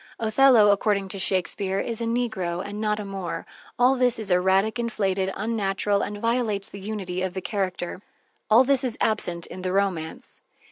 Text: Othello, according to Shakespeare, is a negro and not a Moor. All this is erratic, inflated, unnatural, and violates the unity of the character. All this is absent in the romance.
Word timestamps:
Othello, 0.19 0.71
according 0.71 1.09
to 1.09 1.19
Shakespeare, 1.19 1.79
is 1.79 2.01
a 2.01 2.05
negro 2.05 2.65
and 2.65 2.81
not 2.81 2.99
a 2.99 3.05
Moor. 3.05 3.45
All 3.77 3.93
this 3.93 4.17
is 4.17 4.31
erratic, 4.31 4.79
inflated, 4.79 5.31
unnatural, 5.37 6.01
and 6.01 6.17
violates 6.19 6.67
the 6.67 6.79
unity 6.79 7.21
of 7.21 7.35
the 7.35 7.39
character. 7.41 8.01
All 8.49 8.63
this 8.63 8.83
is 8.83 8.97
absent 8.99 9.45
in 9.45 9.61
the 9.61 9.71
romance. 9.71 10.41